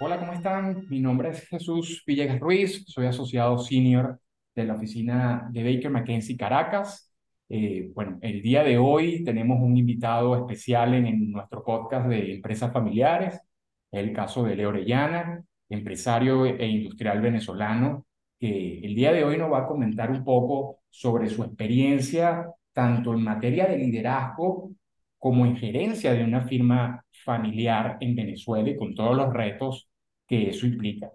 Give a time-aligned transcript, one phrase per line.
[0.00, 0.86] Hola, ¿cómo están?
[0.88, 4.20] Mi nombre es Jesús Villegas Ruiz, soy asociado senior
[4.54, 7.12] de la oficina de Baker McKenzie Caracas.
[7.48, 12.72] Eh, bueno, el día de hoy tenemos un invitado especial en, nuestro podcast de empresas
[12.72, 13.40] familiares,
[13.90, 18.06] el caso de Leo Orellana, empresario e industrial venezolano,
[18.38, 23.12] que el día de hoy nos va a comentar un poco sobre su experiencia tanto
[23.12, 24.70] en materia de liderazgo
[25.18, 29.88] como en gerencia de una firma familiar en Venezuela y con todos los retos
[30.26, 31.10] que eso implica.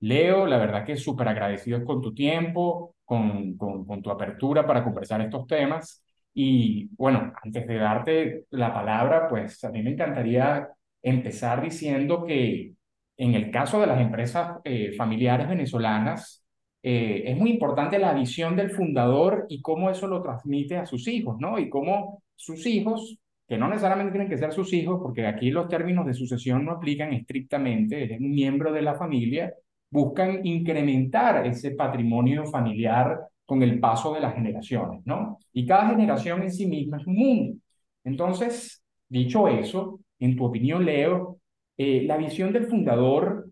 [0.00, 4.84] Leo, la verdad que súper agradecidos con tu tiempo, con, con, con tu apertura para
[4.84, 6.04] conversar estos temas.
[6.34, 10.68] Y bueno, antes de darte la palabra, pues a mí me encantaría
[11.02, 12.72] empezar diciendo que
[13.16, 16.44] en el caso de las empresas eh, familiares venezolanas,
[16.82, 21.08] eh, es muy importante la visión del fundador y cómo eso lo transmite a sus
[21.08, 21.58] hijos, ¿no?
[21.58, 25.68] Y cómo sus hijos que no necesariamente tienen que ser sus hijos, porque aquí los
[25.68, 29.54] términos de sucesión no aplican estrictamente, es un miembro de la familia,
[29.90, 35.38] buscan incrementar ese patrimonio familiar con el paso de las generaciones, ¿no?
[35.54, 37.58] Y cada generación en sí misma es un mundo.
[38.04, 41.38] Entonces, dicho eso, en tu opinión, Leo,
[41.78, 43.50] eh, la visión del fundador,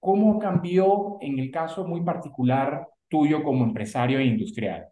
[0.00, 4.91] ¿cómo cambió en el caso muy particular tuyo como empresario e industrial?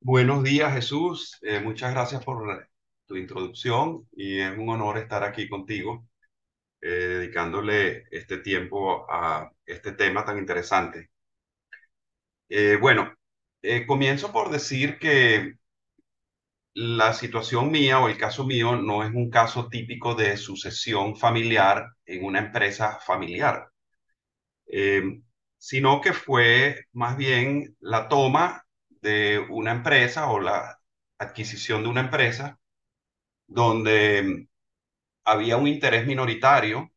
[0.00, 1.36] Buenos días, Jesús.
[1.42, 2.68] Eh, muchas gracias por
[3.06, 6.06] tu introducción y es un honor estar aquí contigo,
[6.80, 11.10] eh, dedicándole este tiempo a este tema tan interesante.
[12.48, 13.14] Eh, bueno,
[13.86, 15.54] comienzo por decir que
[16.74, 21.86] la situación mía o el caso mío no es un caso típico de sucesión familiar
[22.04, 23.68] en una empresa familiar,
[25.58, 28.65] sino que fue más bien la toma
[29.06, 30.80] de una empresa o la
[31.18, 32.58] adquisición de una empresa
[33.48, 34.48] donde
[35.24, 36.92] había un interés minoritario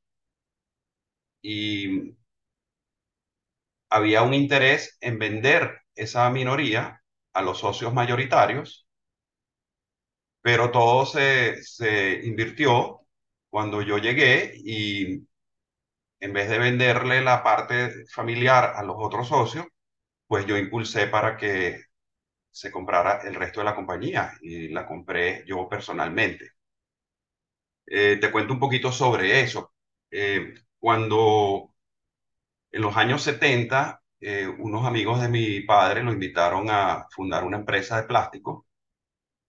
[1.42, 2.16] y
[3.92, 7.03] había un interés en vender esa minoría
[7.34, 8.88] a los socios mayoritarios,
[10.42, 13.02] pero todo se, se invirtió
[13.50, 15.28] cuando yo llegué y
[16.19, 19.66] en vez de venderle la parte familiar a los otros socios,
[20.28, 21.84] pues yo impulsé para que
[22.52, 26.52] se comprara el resto de la compañía y la compré yo personalmente.
[27.86, 29.74] Eh, te cuento un poquito sobre eso.
[30.12, 31.74] Eh, cuando
[32.72, 37.58] en los años 70, eh, unos amigos de mi padre lo invitaron a fundar una
[37.58, 38.68] empresa de plástico.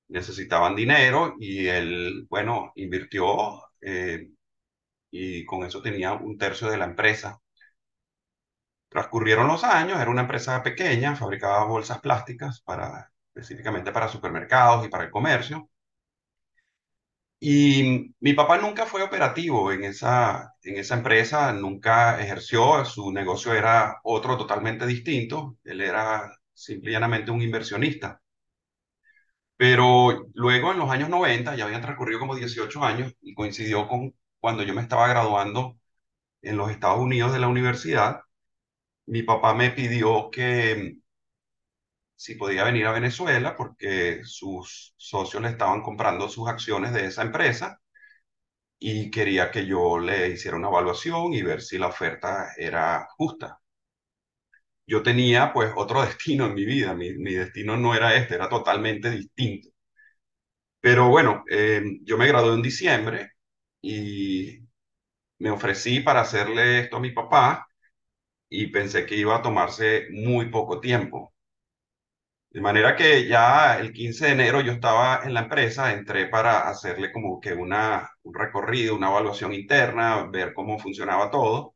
[0.09, 3.63] Necesitaban dinero y él, bueno, invirtió
[5.11, 7.41] y con eso tenía un tercio de la empresa.
[8.91, 14.91] Transcurrieron los años, era una empresa pequeña, fabricaba bolsas plásticas para, específicamente para supermercados y
[14.91, 15.71] para el comercio.
[17.43, 23.55] Y mi papá nunca fue operativo en esa, en esa empresa, nunca ejerció, su negocio
[23.55, 28.21] era otro totalmente distinto, él era simplemente un inversionista.
[29.57, 34.15] Pero luego en los años 90, ya habían transcurrido como 18 años y coincidió con
[34.41, 35.79] cuando yo me estaba graduando
[36.43, 38.23] en los Estados Unidos de la universidad,
[39.11, 40.97] mi papá me pidió que
[42.15, 47.23] si podía venir a Venezuela porque sus socios le estaban comprando sus acciones de esa
[47.23, 47.81] empresa
[48.79, 53.61] y quería que yo le hiciera una evaluación y ver si la oferta era justa.
[54.87, 59.11] Yo tenía pues otro destino en mi vida, mi, destino no era este, era totalmente
[59.11, 59.71] distinto.
[60.81, 63.33] Pero bueno, eh, yo me gradué en diciembre
[63.83, 64.61] y
[65.41, 67.70] me ofrecí para hacerle esto a mi papá
[68.51, 71.33] y pensé que iba a tomarse muy poco tiempo.
[72.51, 76.69] De manera que ya el 15 de enero yo estaba en la empresa, entré para
[76.69, 81.75] hacerle como que una, un recorrido, una evaluación interna, ver cómo funcionaba todo.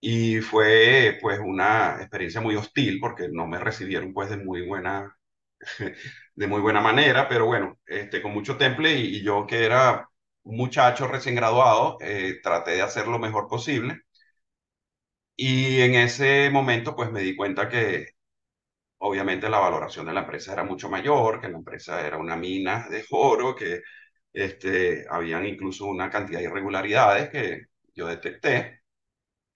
[0.00, 5.16] Y fue pues una experiencia muy hostil porque no me recibieron pues de muy buena,
[6.36, 10.08] de muy buena manera, pero bueno, este, con mucho temple y, yo que era
[10.44, 14.02] muchacho recién graduado, eh, traté de hacer lo mejor posible.
[15.36, 18.06] Y en ese momento pues me di cuenta que
[18.98, 22.88] obviamente la valoración de la empresa era mucho mayor, que la empresa era una mina
[22.90, 23.82] de oro, que
[24.32, 28.82] este, habían incluso una cantidad de irregularidades que yo detecté.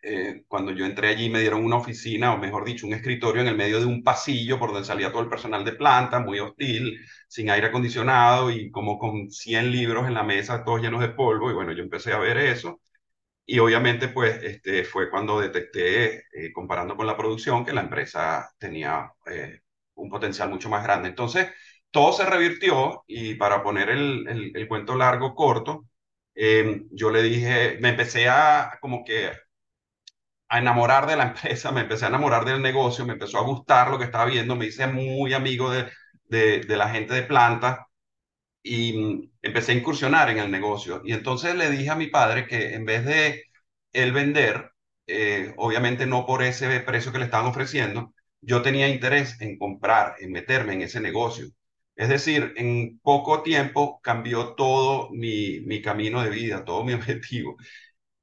[0.02, 3.48] Eh, cuando yo entré allí me dieron una oficina, o mejor dicho, un escritorio en
[3.48, 6.98] el medio de un pasillo por donde salía todo el personal de planta, muy hostil,
[7.28, 11.50] sin aire acondicionado y como con 100 libros en la mesa, todos llenos de polvo.
[11.50, 12.80] Y bueno, yo empecé a ver eso
[13.50, 18.48] y obviamente, pues, este, fue cuando detecté, eh, comparando con la producción, que la empresa
[18.58, 19.62] tenía eh,
[19.94, 21.08] un potencial mucho más grande.
[21.08, 21.48] Entonces,
[21.90, 25.86] todo se revirtió y para poner el, el, cuento largo corto,
[26.34, 29.32] eh, yo le dije, me empecé a como que
[30.48, 33.90] a enamorar de la empresa, me empecé a enamorar del negocio, me empezó a gustar
[33.90, 35.90] lo que estaba viendo, me hice muy amigo de,
[36.28, 37.89] de la gente de planta
[38.62, 41.02] y mm, empecé a incursionar en el negocio.
[41.04, 43.44] Y entonces le dije a mi padre que en vez de
[43.92, 44.72] él vender,
[45.06, 50.14] eh, obviamente no por ese precio que le estaban ofreciendo, yo tenía interés en comprar,
[50.20, 51.46] en meterme en ese negocio.
[51.96, 57.56] Es decir, en poco tiempo cambió todo mi, mi camino de vida, todo mi objetivo.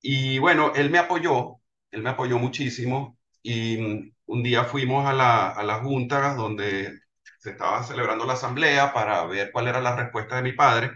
[0.01, 1.57] Y bueno, él me apoyó,
[1.91, 6.99] él me apoyó muchísimo y mm, un día fuimos a la, a la junta donde
[7.37, 10.91] se estaba celebrando la asamblea para ver cuál era la respuesta de mi padre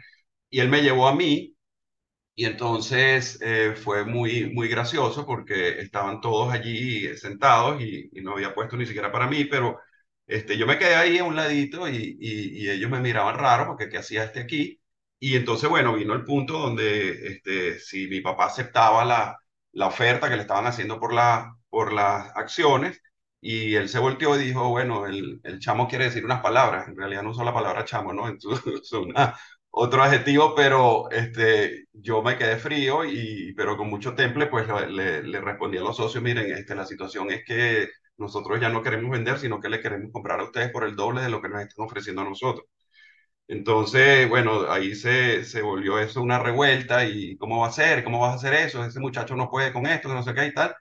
[0.50, 1.56] y él me llevó a mí
[2.36, 8.54] y entonces eh, fue muy, muy gracioso porque estaban todos allí sentados y, no había
[8.54, 9.80] puesto ni siquiera para mí, pero
[10.28, 13.68] este, yo me quedé ahí a un ladito y, y, y ellos me miraban raro
[13.68, 14.82] porque ¿qué hacía este aquí?
[15.20, 19.38] Y entonces, bueno, vino el punto donde este, si mi papá aceptaba la,
[19.74, 23.02] la oferta que le estaban haciendo por, la, por las acciones,
[23.42, 26.96] y él se volteó y dijo, bueno, el, el chamo quiere decir unas palabras, en
[26.98, 28.28] realidad no usó la palabra chamo, ¿no?
[28.30, 29.36] Entonces, es una,
[29.72, 35.24] otro adjetivo, pero este, yo me quedé frío, y, pero con mucho temple, pues le,
[35.24, 39.12] le respondí a los socios, miren, este, la situación es que nosotros ya no queremos
[39.12, 41.62] vender, sino que le queremos comprar a ustedes por el doble de lo que nos
[41.62, 42.66] están ofreciendo a nosotros.
[43.48, 48.04] Entonces, bueno, ahí se, se volvió eso una revuelta y ¿cómo va a ser?
[48.04, 48.84] ¿Cómo vas a hacer eso?
[48.86, 50.74] Ese muchacho no puede con esto, no sé qué y tal.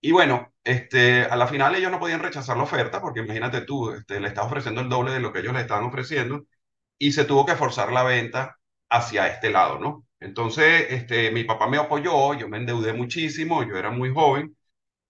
[0.00, 3.90] Y bueno, este, a la final ellos no podían rechazar la oferta porque imagínate tú,
[3.92, 6.46] este, le estás ofreciendo el doble de lo que ellos le estaban ofreciendo
[6.98, 8.58] y se tuvo que forzar la venta
[8.90, 10.06] hacia este lado, ¿no?
[10.20, 14.56] Entonces, este, mi papá me apoyó, yo me endeudé muchísimo, yo era muy joven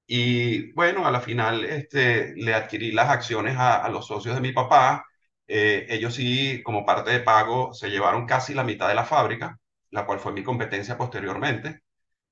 [0.06, 4.52] y bueno, a la final este, le adquirí las acciones a, los socios de mi
[4.52, 5.06] papá.
[5.46, 9.58] Eh, ellos sí, como parte de pago, se llevaron casi la mitad de la fábrica,
[9.91, 11.81] la cual fue mi competencia posteriormente.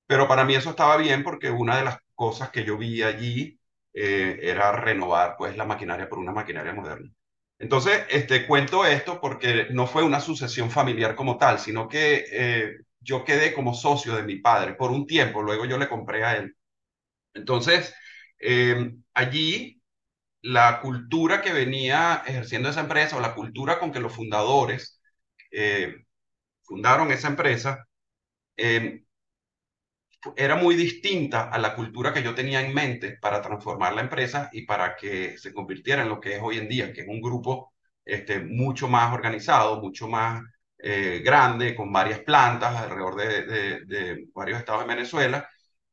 [0.06, 3.60] Pero para mí eso estaba bien porque una de las cosas que yo vi allí
[3.94, 7.10] eh, era renovar pues la maquinaria por una maquinaria moderna.
[7.58, 12.76] Entonces, este, cuento esto porque no fue una sucesión familiar como tal, sino que eh,
[13.00, 16.36] yo quedé como socio de mi padre por un tiempo, luego yo le compré a
[16.36, 16.56] él.
[17.34, 17.94] Entonces,
[18.40, 19.82] eh, allí
[20.42, 25.00] la cultura que venía ejerciendo esa empresa o la cultura con que los fundadores
[26.64, 27.86] fundaron esa empresa
[30.36, 34.48] era muy distinta a la cultura que yo tenía en mente para transformar la empresa
[34.52, 37.20] y para que se convirtiera en lo que es hoy en día, que es un
[37.20, 37.72] grupo
[38.04, 40.42] este, mucho más organizado, mucho más
[40.78, 45.48] eh, grande, con varias plantas alrededor de, de, de, varios estados de Venezuela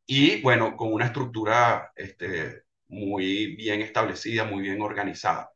[0.05, 5.49] y bueno, con una estructura este, muy bien establecida, muy bien organizada.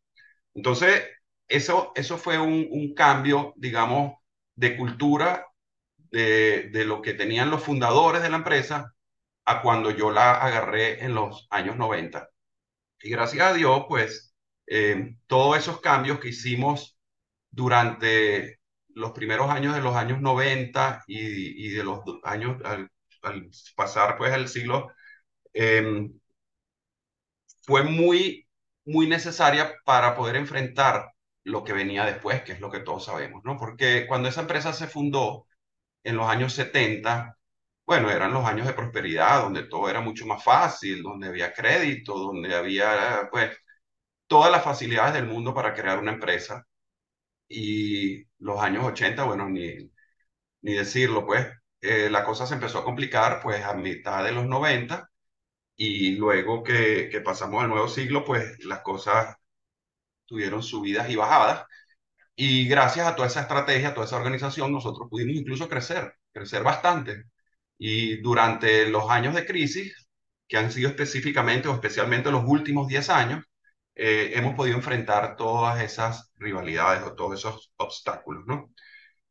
[0.53, 1.03] Entonces,
[1.47, 4.15] eso, eso fue un, un cambio, digamos,
[4.56, 5.47] de cultura
[6.12, 8.94] de, de, lo que tenían los fundadores de la empresa
[9.45, 12.30] a cuando yo la agarré en los años 90.
[13.01, 14.36] Y gracias a Dios, pues,
[14.68, 16.98] eh, todos esos cambios que hicimos
[17.51, 18.59] durante
[18.89, 22.89] los primeros años de los años 90 y, y de los años, al,
[23.24, 24.92] al, pasar pues el siglo,
[25.53, 26.10] eh,
[27.62, 28.48] fue muy,
[28.86, 31.12] muy necesaria para poder enfrentar
[31.44, 33.57] lo que venía después, que es lo que todos sabemos, ¿no?
[33.57, 35.47] Porque cuando esa empresa se fundó,
[36.10, 37.38] en los años 70,
[37.86, 42.16] bueno, eran los años de prosperidad, donde todo era mucho más fácil, donde había crédito,
[42.18, 43.58] donde había, pues,
[44.28, 46.66] todas las facilidades del mundo para crear una empresa.
[47.50, 49.76] Y los años 80, bueno, ni,
[50.62, 51.48] ni decirlo, pues,
[51.82, 55.10] eh, la cosa se empezó a complicar, pues, a mitad de los 90,
[55.78, 59.36] y luego que, que pasamos al nuevo siglo, pues, las cosas
[60.26, 61.66] tuvieron subidas y bajadas.
[62.38, 66.63] Y gracias a toda esa estrategia, a toda esa organización, nosotros pudimos incluso crecer, crecer
[66.63, 67.25] bastante.
[67.79, 70.08] Y durante los años de crisis,
[70.48, 73.44] que han sido específicamente o especialmente los últimos 10 años,
[73.96, 78.72] eh, hemos podido enfrentar todas esas rivalidades o todos esos obstáculos, ¿no?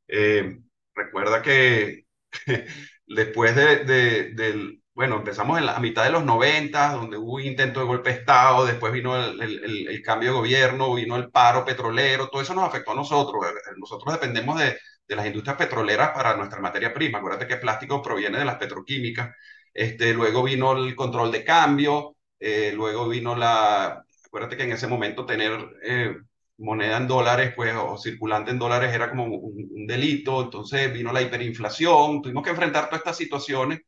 [0.09, 0.59] Eh,
[0.95, 2.05] recuerda que
[3.07, 7.39] después de, de, del, bueno, empezamos en la, a mitad de los 90, donde hubo
[7.39, 11.31] intento de golpe de Estado, después vino el, el, el, cambio de gobierno, vino el
[11.31, 13.45] paro petrolero, todo eso nos afectó a nosotros.
[13.45, 17.19] Eh, nosotros dependemos de, de las industrias petroleras para nuestra materia prima.
[17.19, 19.37] Acuérdate que el plástico proviene de las petroquímicas.
[19.75, 24.03] Este, luego vino el control de cambio, eh, luego vino la...
[24.25, 26.17] Acuérdate que en ese momento tener eh,
[26.57, 31.13] moneda en dólares, pues, o circulante en dólares era como un, un delito, entonces vino
[31.13, 33.81] la hiperinflación, tuvimos que enfrentar todas estas situaciones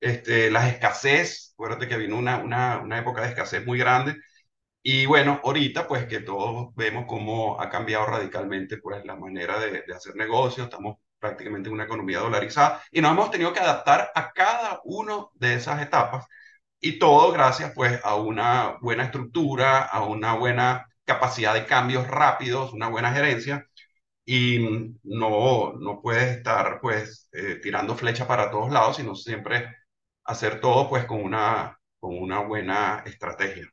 [0.00, 4.16] este, las escasez, acuérdate que vino una, una, una época de escasez muy grande,
[4.82, 9.82] Y bueno, ahorita pues que todos vemos cómo ha cambiado radicalmente pues la manera de,
[9.86, 14.10] de hacer negocios, estamos prácticamente en una economía dolarizada y nos hemos tenido que adaptar
[14.14, 16.24] a cada una de esas etapas
[16.80, 22.72] y todo gracias pues a una buena estructura, a una buena capacidad de cambios rápidos,
[22.72, 23.66] una buena gerencia
[24.24, 29.76] y no, no puedes estar pues eh, tirando flecha para todos lados, sino siempre
[30.30, 33.66] hacer todo pues con una, con una buena estrategia.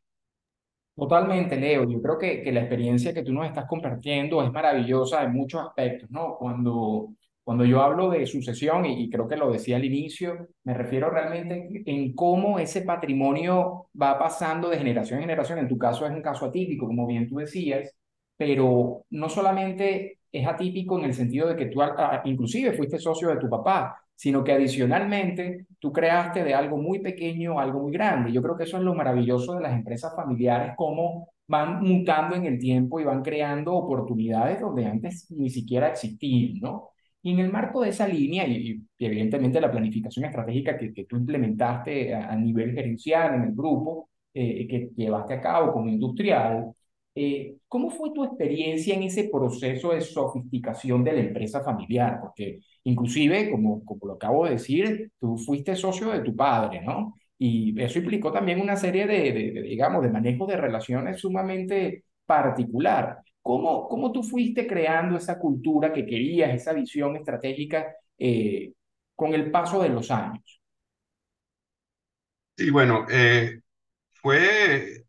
[0.95, 1.87] Totalmente, Leo.
[1.87, 5.61] Yo creo que, que la experiencia que tú nos estás compartiendo es maravillosa en muchos
[5.61, 6.35] aspectos, ¿no?
[6.39, 7.09] Cuando,
[7.43, 11.11] cuando yo hablo de sucesión, y, y creo que lo decía al inicio, me refiero
[11.11, 15.59] realmente en cómo ese patrimonio va pasando de generación en generación.
[15.59, 17.93] En tu caso es un caso atípico, como bien tú decías,
[18.35, 23.29] pero no solamente es atípico en el sentido de que tú ah, inclusive fuiste socio
[23.29, 28.31] de tu papá, sino que adicionalmente tú creaste de algo muy pequeño algo muy grande.
[28.33, 32.45] Yo creo que eso es lo maravilloso de las empresas familiares, cómo van mutando en
[32.45, 36.89] el tiempo y van creando oportunidades donde antes ni siquiera existían, ¿no?
[37.21, 41.17] Y en el marco de esa línea, y, evidentemente la planificación estratégica que, que tú
[41.17, 46.71] implementaste a, a, nivel gerencial en el grupo, eh, que llevaste a cabo como industrial,
[47.17, 52.19] eh, ¿cómo fue tu experiencia en ese proceso de sofisticación de la empresa familiar?
[52.21, 57.15] Porque inclusive, como, como lo acabo de decir, tú fuiste socio de tu padre, ¿no?
[57.39, 62.03] Y eso implicó también una serie de, de, de digamos, de manejo de relaciones sumamente
[62.25, 63.19] particular.
[63.41, 68.73] ¿Cómo, ¿Cómo tú fuiste creando esa cultura que querías, esa visión estratégica eh,
[69.15, 70.61] con el paso de los años?
[72.57, 73.61] Sí, bueno, eh,
[74.13, 75.05] fue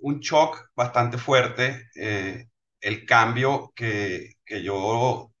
[0.00, 2.48] un shock bastante fuerte eh,
[2.80, 5.32] el cambio que, que yo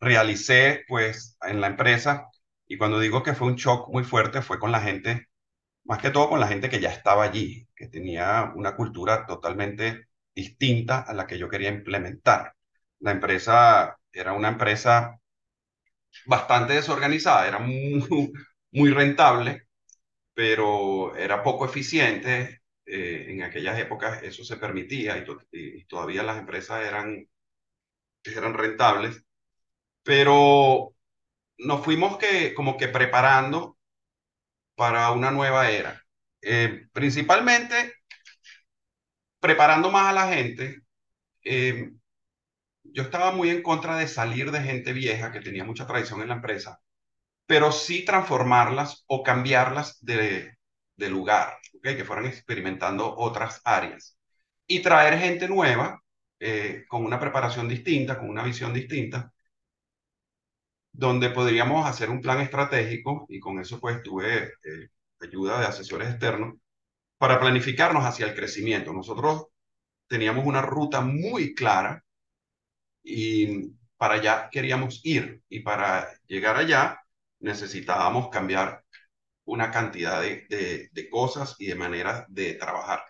[0.00, 2.28] realicé pues en la empresa
[2.66, 5.28] y cuando digo que fue un shock muy fuerte fue con la gente,
[5.84, 10.08] más que todo con la gente que ya estaba allí, que tenía una cultura totalmente
[10.34, 12.54] distinta a la que yo quería implementar.
[13.00, 15.18] La empresa era una empresa
[16.26, 18.32] bastante desorganizada, era muy,
[18.72, 19.68] muy rentable,
[20.34, 26.22] pero era poco eficiente, eh, en aquellas épocas eso se permitía y, to y, todavía
[26.22, 27.28] las empresas eran,
[28.24, 29.24] eran rentables,
[30.02, 30.94] pero
[31.58, 33.78] nos fuimos que, como que preparando
[34.74, 36.02] para una nueva era.
[36.42, 37.94] Eh, principalmente
[39.40, 40.82] preparando más a la gente.
[41.44, 41.90] Eh,
[42.84, 46.28] yo estaba muy en contra de salir de gente vieja que tenía mucha tradición en
[46.28, 46.80] la empresa,
[47.46, 50.56] pero sí transformarlas o cambiarlas de,
[50.96, 54.16] de lugar, que fueran experimentando otras áreas.
[54.66, 56.02] Y traer gente nueva,
[56.40, 59.32] eh, con una preparación distinta, con una visión distinta,
[60.92, 64.88] donde podríamos hacer un plan estratégico, y con eso pues tuve eh,
[65.20, 66.54] ayuda de asesores externos,
[67.18, 68.92] para planificarnos hacia el crecimiento.
[68.92, 69.46] Nosotros
[70.08, 72.04] teníamos una ruta muy clara
[73.02, 77.00] y para allá queríamos ir, y para llegar allá
[77.40, 78.81] necesitábamos cambiar
[79.44, 80.46] una cantidad de,
[80.92, 83.04] de, cosas y de maneras de trabajar.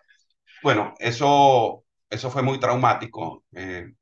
[0.62, 3.44] Bueno, eso, eso fue muy traumático.
[3.52, 3.92] Eh,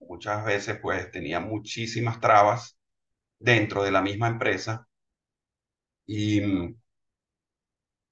[0.00, 2.78] muchas veces pues tenía muchísimas trabas
[3.38, 4.86] dentro de la misma empresa
[6.06, 6.74] y mm,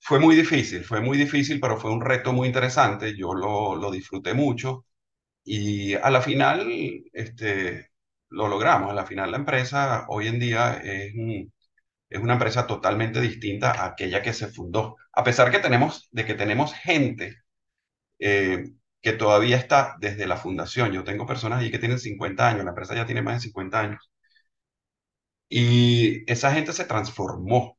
[0.01, 3.17] fue muy difícil, fue muy difícil, pero fue un reto muy interesante.
[3.17, 4.87] Yo lo, lo disfruté mucho
[5.45, 6.69] y a la final
[7.13, 7.91] este,
[8.31, 8.91] lo logramos.
[8.93, 11.15] A la final la empresa hoy en día es...
[12.11, 14.97] Es una empresa totalmente distinta a aquella que se fundó.
[15.13, 17.39] A pesar que tenemos, de que tenemos gente
[18.19, 18.65] eh,
[19.01, 20.93] que todavía está desde la fundación.
[20.93, 23.81] Yo tengo personas allí que tienen 50 años, la empresa ya tiene más de 50
[23.81, 24.11] años.
[25.49, 27.79] Y esa gente se transformó,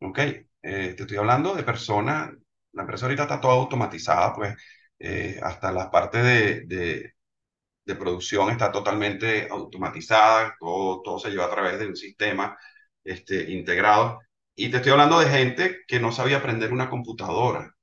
[0.00, 0.18] ¿ok?
[0.20, 2.32] Eh, te estoy hablando de personas,
[2.72, 4.56] la empresa ahorita está toda automatizada, pues
[4.98, 11.78] eh, hasta la parte de, de, producción está totalmente automatizada, todo se lleva a través
[11.78, 12.56] de un sistema
[13.04, 14.18] este, integrados.
[14.56, 17.74] Y te estoy hablando de gente que no sabía aprender una computadora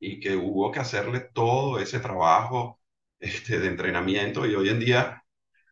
[0.00, 2.80] y que hubo que hacerle todo ese trabajo
[3.20, 4.46] este, de entrenamiento.
[4.46, 5.24] Y hoy en día,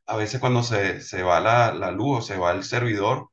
[0.06, 3.30] a veces cuando se, se va la, la luz o se va el servidor,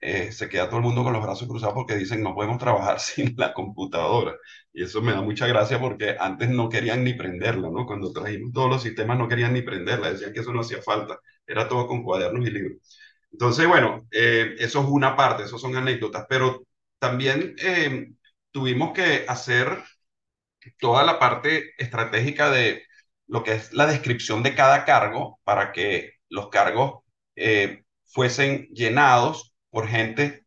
[0.00, 3.00] eh, se queda todo el mundo con los brazos cruzados porque dicen no podemos trabajar
[3.00, 4.36] sin la computadora.
[4.72, 7.86] Y eso me da mucha gracia porque antes no querían ni prenderla, ¿no?
[7.86, 11.18] Cuando trajimos todos los sistemas no querían ni prenderla, decían que eso no hacía falta,
[11.46, 12.78] era todo con cuadernos y libros.
[13.32, 16.64] Entonces, bueno, eh, eso es una parte, eso son anécdotas, pero
[16.98, 18.10] también eh,
[18.50, 19.82] tuvimos que hacer
[20.78, 22.84] toda la parte estratégica de
[23.26, 27.02] lo que es la descripción de cada cargo para que los cargos
[27.36, 30.44] eh, fuesen llenados por gente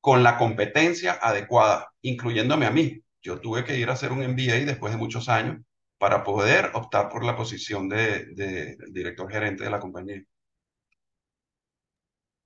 [0.00, 3.02] con la competencia adecuada, incluyéndome a mí.
[3.22, 5.58] yo tuve que ir a hacer un MBA después de muchos años
[5.98, 10.22] para poder optar por la posición de, de director gerente de la compañía.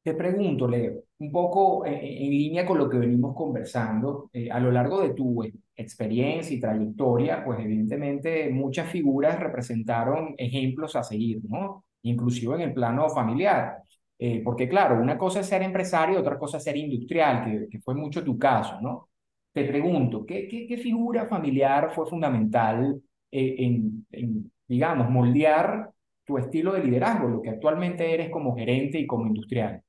[0.03, 4.59] Te pregunto, Leo, un poco en, en línea con lo que venimos conversando, eh, a
[4.59, 11.05] lo largo de tu eh, experiencia y trayectoria, pues evidentemente muchas figuras representaron ejemplos a
[11.05, 11.85] seguir, ¿no?
[12.03, 13.77] Inclusive en el plano familiar.
[14.19, 17.81] Eh, porque claro, una cosa es ser empresario, otra cosa es ser industrial, que, que
[17.81, 19.09] fue mucho tu caso, ¿no?
[19.53, 25.91] Te pregunto, ¿qué, qué, qué figura familiar fue fundamental en, en, digamos, moldear
[26.25, 29.83] tu estilo de liderazgo, lo que actualmente eres como gerente y como industrial?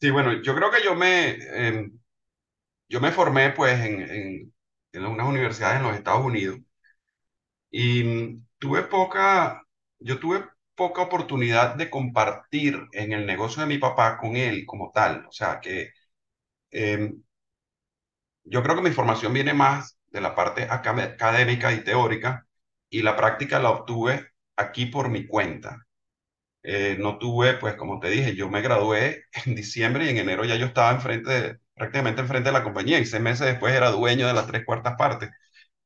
[0.00, 1.90] Sí, bueno, yo creo que yo me, eh,
[2.88, 4.54] yo me formé pues en, en,
[4.92, 6.60] en unas universidades en los Estados Unidos
[7.70, 9.62] y mm, tuve poca,
[9.98, 14.90] yo tuve poca oportunidad de compartir en el negocio de mi papá con él como
[14.92, 15.26] tal.
[15.26, 15.90] O sea, que
[16.72, 17.14] eh,
[18.44, 22.46] yo creo que mi formación viene más de la parte académica y teórica
[22.90, 25.86] y la práctica la obtuve aquí por mi cuenta.
[26.64, 30.44] Eh, no tuve, pues como te dije, yo me gradué en diciembre y en enero
[30.46, 33.90] ya yo estaba enfrente de, prácticamente enfrente de la compañía y seis meses después era
[33.90, 35.30] dueño de las tres cuartas partes.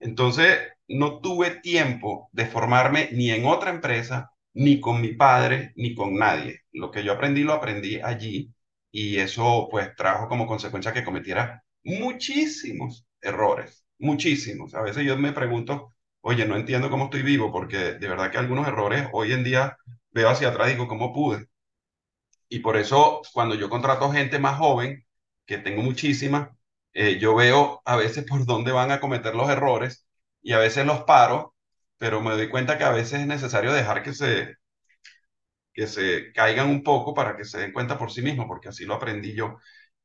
[0.01, 0.59] Entonces,
[0.89, 6.15] no tuve tiempo de formarme ni en otra empresa, ni con mi padre, ni con
[6.17, 6.61] nadie.
[6.73, 8.53] Lo que yo aprendí, lo aprendí allí
[8.91, 14.75] y eso pues trajo como consecuencia que cometiera muchísimos errores, muchísimos.
[14.75, 18.39] A veces yo me pregunto, oye, no entiendo cómo estoy vivo porque de verdad que
[18.39, 19.77] algunos errores hoy en día
[20.13, 21.49] veo hacia atrás y digo, ¿cómo pude?
[22.49, 25.05] Y por eso cuando yo contrato gente más joven,
[25.47, 26.51] que tengo muchísimas,
[26.93, 30.07] eh, yo veo a veces por dónde van a cometer los errores
[30.43, 31.55] y a veces los paro,
[31.99, 34.57] pero me doy cuenta que a veces es necesario dejar que se,
[35.73, 38.85] que se caigan un poco para que se den cuenta por sí mismos, porque así
[38.85, 39.59] lo aprendí yo.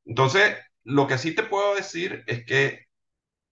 [0.05, 2.85] Entonces, lo que sí te puedo decir es que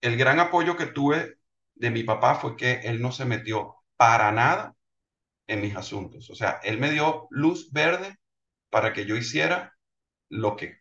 [0.02, 1.36] el gran apoyo que tuve
[1.76, 4.76] de mi papá fue que él no se metió para nada
[5.52, 6.30] en mis asuntos.
[6.30, 8.18] O sea, él me dio luz verde
[8.70, 9.76] para que yo hiciera
[10.30, 10.78] lo que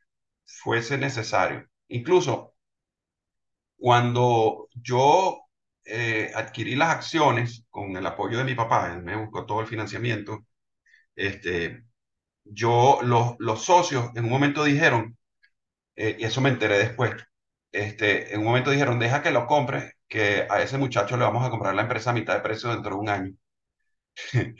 [0.46, 1.66] fuese necesario.
[1.88, 2.54] Incluso
[3.76, 5.40] cuando yo
[5.84, 9.66] eh, adquirí las acciones con el apoyo de mi papá, él me buscó todo el
[9.66, 10.40] financiamiento,
[11.16, 11.84] este,
[12.44, 15.18] yo, los, los socios en un momento dijeron,
[15.96, 17.12] eh, y eso me enteré después,
[17.72, 21.46] este, en un momento dijeron, deja que lo compre, que a ese muchacho le vamos
[21.46, 23.34] a comprar la empresa a mitad de precio dentro de un año.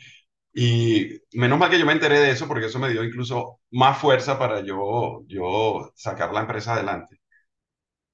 [0.55, 3.99] Y menos mal que yo me enteré de eso porque eso me dio incluso más
[3.99, 7.21] fuerza para yo, yo sacar la empresa adelante.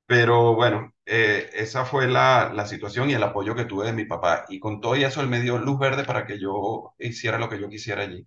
[0.07, 4.05] Pero bueno, eh, esa fue la, la situación y el apoyo que tuve de mi
[4.05, 4.44] papá.
[4.49, 7.61] Y con todo eso él me dio luz verde para que yo hiciera lo que
[7.61, 8.27] yo quisiera allí.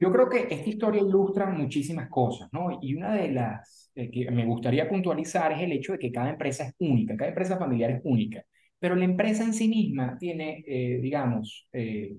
[0.00, 2.78] Yo creo que esta historia ilustra muchísimas cosas, ¿no?
[2.82, 6.30] Y una de las eh, que me gustaría puntualizar es el hecho de que cada
[6.30, 8.42] empresa es única, cada empresa familiar es única,
[8.78, 12.16] pero la empresa en sí misma tiene, eh, digamos, eh,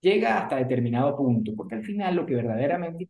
[0.00, 3.08] llega hasta determinado punto, porque al final lo que verdaderamente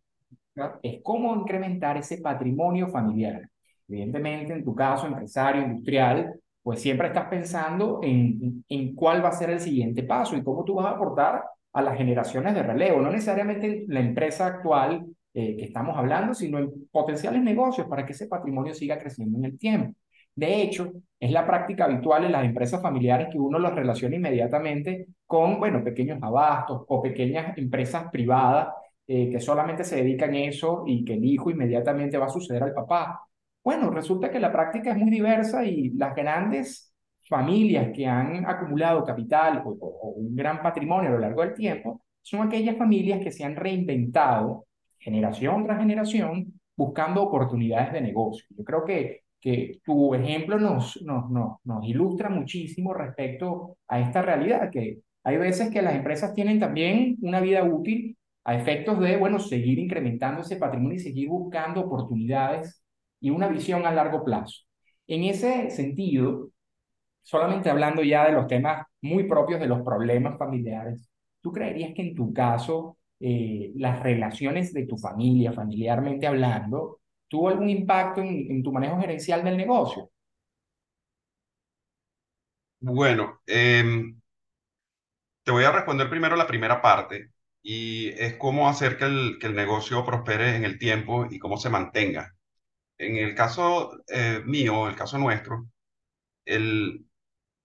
[0.82, 3.48] es cómo incrementar ese patrimonio familiar.
[3.88, 9.32] Evidentemente, en tu caso, empresario, industrial, pues siempre estás pensando en, en cuál va a
[9.32, 13.00] ser el siguiente paso y cómo tú vas a aportar a las generaciones de relevo,
[13.02, 15.04] no necesariamente la empresa actual
[15.34, 19.44] eh, que estamos hablando, sino en potenciales negocios para que ese patrimonio siga creciendo en
[19.46, 19.98] el tiempo.
[20.34, 25.06] De hecho, es la práctica habitual en las empresas familiares que uno los relaciona inmediatamente
[25.26, 28.68] con, bueno, pequeños abastos o pequeñas empresas privadas
[29.06, 32.62] eh, que solamente se dedican a eso y que el hijo inmediatamente va a suceder
[32.62, 33.20] al papá.
[33.62, 36.92] Bueno, resulta que la práctica es muy diversa y las grandes
[37.28, 42.02] familias que han acumulado capital o, o, un gran patrimonio a lo largo del tiempo
[42.20, 44.66] son aquellas familias que se han reinventado
[44.98, 48.44] generación tras generación buscando oportunidades de negocio.
[48.50, 54.22] Yo creo que que tu ejemplo nos, nos, nos, nos ilustra muchísimo respecto a esta
[54.22, 59.18] realidad, que hay veces que las empresas tienen también una vida útil a efectos de,
[59.18, 62.82] bueno, seguir incrementando ese patrimonio y seguir buscando oportunidades
[63.20, 64.62] y una visión a largo plazo.
[65.06, 66.48] En ese sentido,
[67.22, 71.06] solamente hablando ya de los temas muy propios de los problemas familiares,
[71.42, 77.48] ¿tú creerías que en tu caso eh, las relaciones de tu familia, familiarmente hablando, ¿Tuvo
[77.48, 80.10] algún impacto en, tu manejo gerencial del negocio?
[82.80, 84.20] Bueno, em,
[85.42, 87.30] te voy a responder primero la primera parte
[87.62, 91.56] y es cómo hacer que el, que el negocio prospere en el tiempo y cómo
[91.56, 92.34] se mantenga.
[92.98, 95.66] En el caso eh, mío, el caso nuestro,
[96.44, 97.06] el,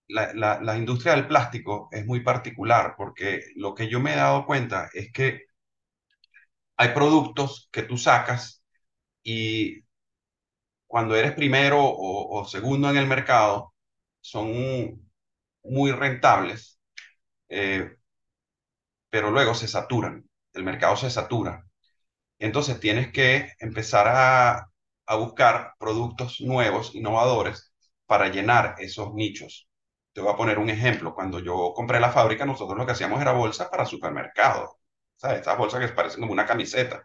[0.08, 4.18] la, la, la industria del plástico es muy particular porque lo que yo me he
[4.18, 5.44] dado cuenta es que
[6.78, 8.59] hay productos que tú sacas
[9.24, 9.84] y
[10.88, 13.74] cuando eres primero o, o segundo en el mercado,
[14.22, 14.50] son
[15.64, 16.80] muy rentables,
[17.50, 17.98] eh,
[19.10, 21.66] pero luego se saturan, el mercado se satura.
[22.40, 24.68] Entonces tienes que empezar a,
[25.18, 27.74] buscar productos nuevos, innovadores,
[28.08, 29.70] para llenar esos nichos.
[30.14, 31.16] Te voy a poner un ejemplo.
[31.16, 34.72] Cuando yo compré la fábrica, nosotros lo que hacíamos era bolsas para supermercados.
[35.16, 35.40] ¿Sabes?
[35.40, 37.04] Estas bolsas que parecen como una camiseta.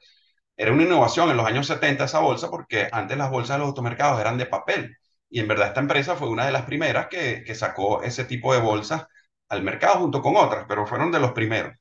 [0.57, 3.69] Era una innovación en los años 70 esa bolsa porque antes las bolsas de los
[3.69, 4.97] automercados eran de papel.
[5.31, 8.55] Y en verdad esta empresa fue una de las primeras que, que sacó ese tipo
[8.55, 9.07] de bolsas
[9.49, 11.75] al mercado junto con otras, pero fueron de los primeros.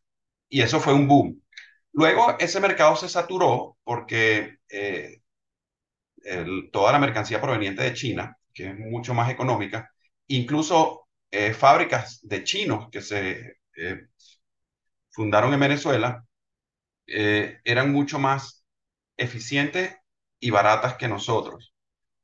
[0.49, 1.41] Y eso fue un boom.
[1.93, 5.21] Luego ese mercado se saturó porque eh,
[6.23, 9.91] el, toda la mercancía proveniente de China, que es mucho más económica,
[10.27, 14.07] incluso eh, fábricas de chinos que se eh,
[15.11, 16.25] fundaron en Venezuela,
[17.07, 18.62] eh, eran mucho más
[19.23, 19.95] eficientes
[20.39, 21.73] y baratas que nosotros.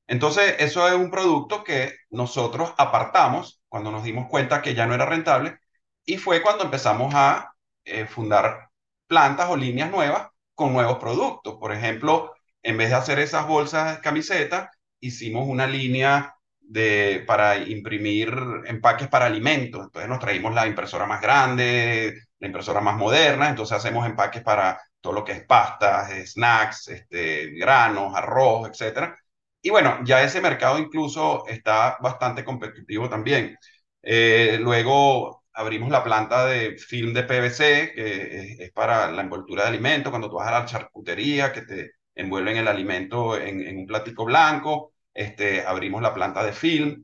[0.08, 4.96] Entonces, eso es un producto que nosotros apartamos cuando nos dimos cuenta que ya no
[4.96, 5.60] era rentable
[6.06, 7.54] y fue cuando empezamos a
[7.86, 8.70] eh, fundar
[9.08, 11.58] plantas o líneas nuevas con nuevos productos.
[11.60, 12.34] Por ejemplo,
[12.64, 18.34] en vez de hacer esas bolsas camisetas, hicimos una línea de, para imprimir
[18.66, 19.86] empaques para alimentos.
[19.86, 24.80] Entonces nos traímos la impresora más grande, la impresora más moderna, entonces hacemos empaques para
[25.02, 29.16] todo lo que es pastas, snacks, este, granos, arroz, etc.
[29.62, 33.58] Y bueno, ya ese mercado incluso está bastante competitivo también.
[34.02, 39.70] Eh, luego abrimos la planta de film de PVC, que es, para la envoltura de
[39.70, 43.86] alimentos, cuando tú vas a la charcutería, que te envuelven el alimento en, en un
[43.88, 44.94] platico blanco.
[45.14, 47.04] Este, abrimos la planta de film.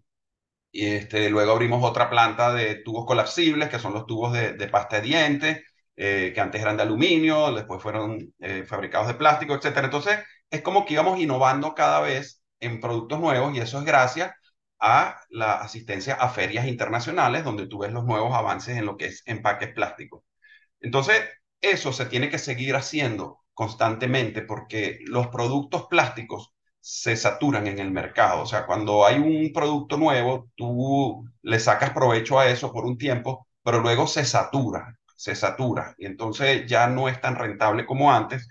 [0.71, 4.67] Y este, luego abrimos otra planta de tubos colapsibles, que son los tubos de, de
[4.67, 5.63] pasta de dientes,
[5.95, 9.86] eh, que antes eran de aluminio, después fueron eh, fabricados de plástico, etc.
[9.86, 14.31] Entonces, es como que íbamos innovando cada vez en productos nuevos y eso es gracias
[14.79, 19.08] a la asistencia a ferias internacionales donde tú ves los nuevos avances en lo que
[19.08, 20.23] es empaques plásticos.
[20.81, 21.23] Entonces,
[21.62, 27.91] eso se tiene que seguir haciendo constantemente porque los productos plásticos se saturan en el
[27.91, 28.43] mercado.
[28.43, 32.97] O sea, cuando hay un producto nuevo, tú le sacas provecho a eso por un
[32.97, 38.13] tiempo, pero luego se satura, se satura y entonces ya no es tan rentable como
[38.13, 38.47] antes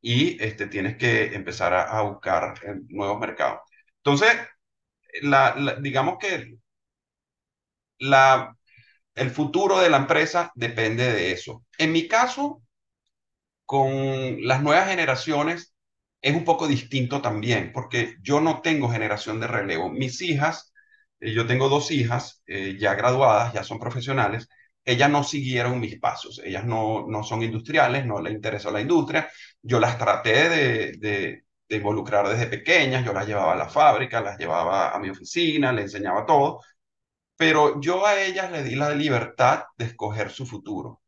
[0.00, 2.54] y este, tienes que empezar a, buscar
[2.88, 3.60] nuevos mercados.
[3.98, 4.36] Entonces,
[5.22, 6.58] la, digamos que
[7.98, 8.56] la,
[9.14, 11.64] el futuro de la empresa depende de eso.
[11.78, 12.62] En mi caso,
[13.64, 15.74] con las nuevas generaciones
[16.22, 19.90] es un poco distinto también, porque yo no tengo generación de relevo.
[19.90, 20.72] Mis hijas,
[21.20, 24.48] eh, yo tengo dos hijas eh, ya graduadas, ya son profesionales,
[24.92, 29.28] ellas no siguieron mis pasos, ellas no, no son industriales, no les interesó la industria,
[29.62, 34.20] yo las traté de, de, de involucrar desde pequeñas, yo las llevaba a la fábrica,
[34.20, 36.60] las llevaba a mi oficina, les enseñaba todo,
[37.36, 41.02] pero yo a ellas le di la libertad de escoger su futuro,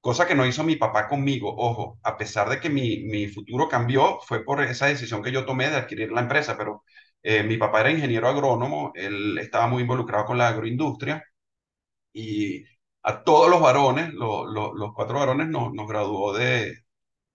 [0.00, 1.54] cosa que no hizo mi papá conmigo.
[1.56, 5.46] Ojo, a pesar de que mi, mi futuro cambió, fue por esa decisión que yo
[5.46, 6.84] tomé de adquirir la empresa, pero
[7.22, 11.24] eh, mi papá era ingeniero agrónomo, él estaba muy involucrado con la agroindustria
[12.12, 12.64] y
[13.08, 16.84] a todos los varones, lo, lo, los cuatro varones, nos, nos graduó de,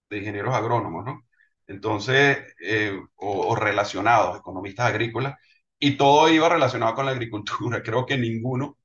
[0.09, 1.23] de ingenieros agrónomos, ¿no?
[1.67, 5.35] entonces, eh, o, relacionados, economistas agrícolas,
[5.79, 7.81] y todo iba relacionado con la agricultura.
[7.83, 8.77] Creo que ninguno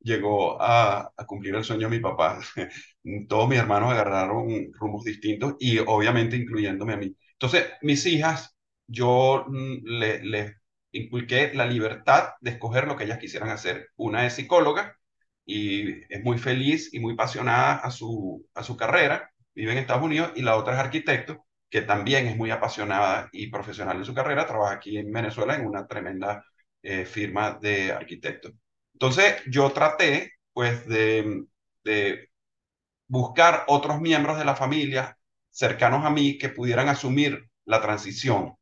[0.00, 2.40] llegó a, cumplir el sueño de mi papá.
[3.28, 7.16] Todos mis hermanos agarraron rumbos distintos y obviamente incluyéndome a mí.
[7.32, 9.46] Entonces, mis hijas, yo
[9.84, 10.56] les mm, le
[10.92, 13.88] inculqué la libertad de escoger lo que ellas quisieran hacer.
[13.96, 14.98] Una es psicóloga
[15.48, 20.02] y es muy feliz y muy apasionada a su, a su carrera, vive en Estados
[20.04, 24.14] Unidos, y la otra es arquitecto que también es muy apasionada y profesional en su
[24.14, 26.44] carrera, trabaja aquí en Venezuela en una tremenda
[26.82, 28.52] eh, firma de arquitectos.
[28.92, 31.44] Entonces, yo traté, pues, de,
[31.84, 32.28] de,
[33.08, 35.18] buscar otros miembros de la familia
[35.50, 38.54] cercanos a mí que pudieran asumir la transición.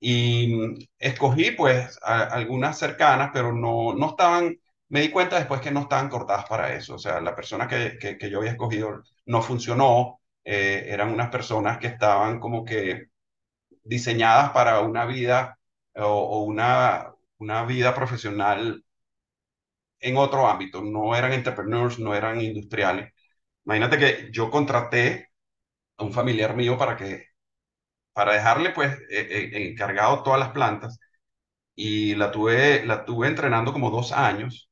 [0.00, 4.56] Y escogí, pues, a, algunas cercanas, pero no, no estaban,
[4.88, 6.94] me di cuenta después que no estaban cortadas para eso.
[6.96, 11.30] O sea, la persona que, que, que yo había escogido no funcionó, eh, eran unas
[11.30, 13.06] personas que estaban como que
[13.84, 15.58] diseñadas para una vida
[15.96, 18.84] o, o una, una vida profesional
[20.00, 23.12] en otro ámbito, no eran entrepreneurs, no eran industriales.
[23.64, 25.30] Imagínate que yo contraté
[25.98, 27.26] a un familiar mío para que,
[28.12, 31.00] para dejarle pues eh, eh, encargado todas las plantas
[31.76, 34.65] y la tuve, la tuve entrenando como dos años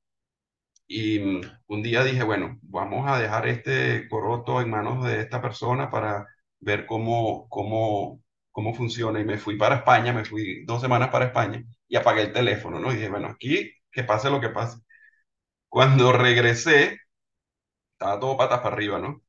[0.86, 5.40] y mm, un día dije, bueno, vamos a dejar este coroto en manos de esta
[5.42, 6.26] persona para
[6.60, 8.20] ver cómo, cómo
[8.52, 12.22] cómo funciona y me fui para España, me fui dos semanas para España y apagué
[12.22, 12.92] el teléfono, ¿no?
[12.92, 14.78] Y dije, bueno, aquí que pase lo que pase.
[15.68, 16.98] Cuando regresé,
[17.92, 19.22] estaba todo patas para arriba, ¿no?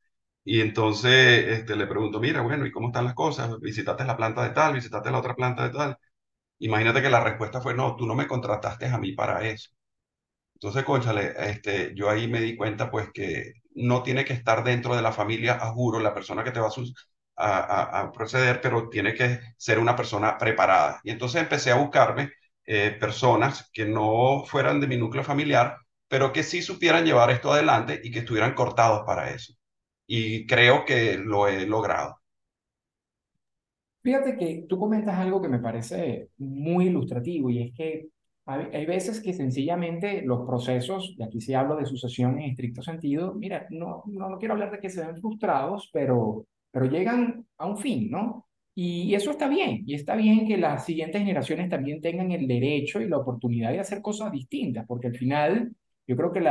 [0.43, 1.11] Y entonces
[1.59, 3.59] este, le pregunto, mira, bueno, ¿y cómo están las cosas?
[3.61, 4.73] ¿Visitaste la planta de tal?
[4.75, 5.97] ¿Visitaste la otra planta de tal?
[6.59, 9.71] Imagínate que la respuesta fue, no, tú no me contrataste a mí para eso.
[10.55, 14.95] Entonces, conchale, este, yo ahí me di cuenta pues que no tiene que estar dentro
[14.95, 16.69] de la familia, a juro, la persona que te va
[17.37, 21.01] a, a, a, proceder, pero tiene que ser una persona preparada.
[21.03, 22.31] Y entonces empecé a buscarme
[22.65, 27.51] eh, personas que no fueran de mi núcleo familiar, pero que sí supieran llevar esto
[27.51, 29.53] adelante y que estuvieran cortados para eso.
[30.07, 32.17] Y creo que lo he logrado.
[34.01, 38.07] Fíjate que tú comentas algo que me parece muy ilustrativo y es que
[38.45, 43.33] hay, veces que sencillamente los procesos, y aquí sí hablo de sucesión en estricto sentido,
[43.33, 47.65] mira, no, no, no quiero hablar de que se ven frustrados, pero, pero llegan a
[47.65, 48.45] un fin, ¿no?
[48.75, 53.01] Y eso está bien, y está bien que las siguientes generaciones también tengan el derecho
[53.01, 55.71] y la oportunidad de hacer cosas distintas, porque al final
[56.05, 56.43] yo creo que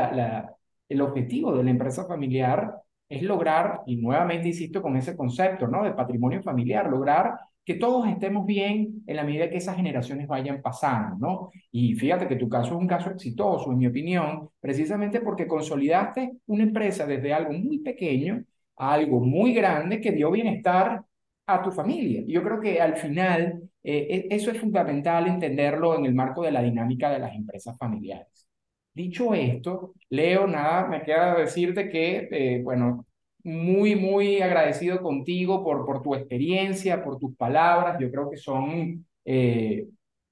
[0.88, 2.74] el objetivo de la empresa familiar
[3.08, 5.84] es lograr, y nuevamente insisto con ese concepto, ¿no?
[5.84, 10.60] De patrimonio familiar, lograr que todos estemos bien en la medida que esas generaciones vayan
[10.60, 11.50] pasando, ¿no?
[11.72, 16.34] Y fíjate que tu caso es un caso exitoso, en mi opinión, precisamente porque consolidaste
[16.46, 18.44] una empresa desde algo muy pequeño
[18.76, 21.02] a algo muy grande que dio bienestar
[21.46, 22.22] a tu familia.
[22.26, 26.62] Yo creo que al final eh, eso es fundamental entenderlo en el marco de la
[26.62, 28.48] dinámica de las empresas familiares.
[28.92, 33.06] Dicho esto, Leo, nada, me queda decirte que, eh, bueno,
[33.44, 37.98] muy, muy agradecido contigo por, por tu experiencia, por tus palabras.
[38.00, 39.86] Yo creo que son eh,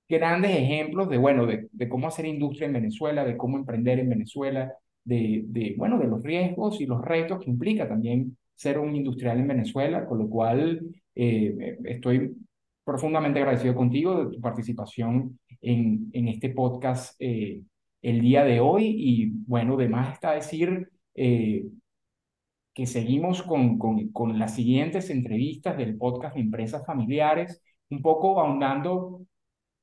[0.08, 4.08] grandes ejemplos de, bueno, de, de, cómo hacer industria en Venezuela, de cómo emprender en
[4.08, 4.72] Venezuela,
[5.04, 9.38] de, de, bueno, de los riesgos y los retos que implica también ser un industrial
[9.38, 10.80] en Venezuela, con lo cual
[11.14, 12.34] eh, estoy
[12.84, 17.62] profundamente agradecido contigo de tu participación en, en este podcast eh,
[18.02, 21.64] el día de hoy y bueno, además está decir eh,
[22.74, 28.40] que seguimos con, con, con, las siguientes entrevistas del podcast de Empresas Familiares, un poco
[28.40, 29.22] ahondando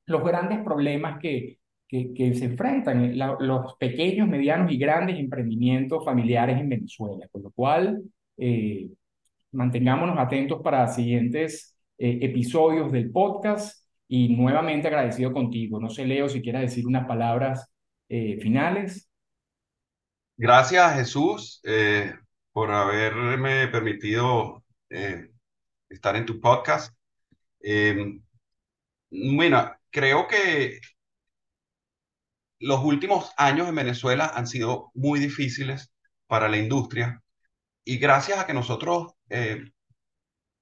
[0.06, 6.06] los grandes problemas que, que, que se enfrentan la, los pequeños, medianos y grandes emprendimientos
[6.06, 8.04] familiares en Venezuela, con lo cual
[8.38, 8.89] eh,
[9.52, 15.80] mantengámonos atentos para siguientes eh, episodios del podcast y nuevamente agradecido contigo.
[15.80, 17.71] No sé, Leo, si quieras decir unas palabras
[18.08, 19.10] eh, finales.
[20.38, 21.62] Gracias, Jesús.
[22.60, 25.30] Por haberme permitido eh,
[25.88, 26.93] estar en tu podcast.
[27.62, 28.19] Eh,
[29.10, 30.82] bueno, creo que
[32.60, 35.93] los últimos años en Venezuela han sido muy difíciles
[36.28, 37.24] para la industria
[37.86, 39.63] y gracias a que nosotros eh,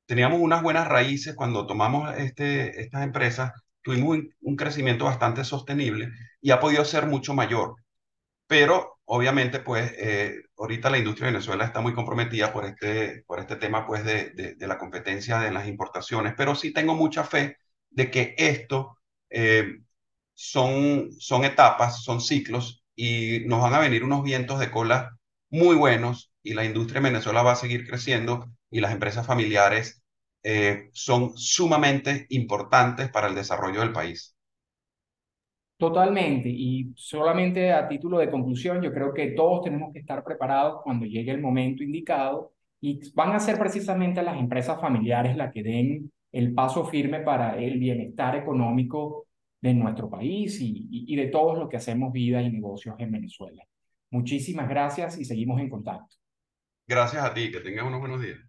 [0.05, 6.11] teníamos unas buenas raíces cuando tomamos este, estas empresas, tuvimos un, un crecimiento bastante sostenible
[6.41, 7.73] y ha podido ser mucho mayor.
[8.45, 13.39] Pero obviamente, pues, eh, ahorita la industria de Venezuela está muy comprometida por este, por
[13.39, 17.57] este tema, pues, de, de, la competencia de las importaciones, pero sí tengo mucha fe
[17.89, 18.97] de que esto
[19.29, 19.79] eh,
[20.33, 25.17] son, son etapas, son ciclos, y nos van a venir unos vientos de cola
[25.49, 30.03] muy buenos, y la industria en Venezuela va a seguir creciendo, y las empresas familiares
[30.43, 34.36] eh, son sumamente importantes para el desarrollo del país.
[35.77, 40.81] Totalmente, y solamente a título de conclusión, yo creo que todos tenemos que estar preparados
[40.83, 45.61] cuando llegue el momento indicado y van a ser precisamente las empresas familiares las que
[45.61, 49.27] den el paso firme para el bienestar económico
[49.61, 53.63] de nuestro país y, y, de todos los que hacemos vida y negocios en Venezuela.
[54.09, 56.15] Muchísimas gracias y seguimos en contacto.
[56.87, 58.39] Gracias a ti, que tengas unos buenos días.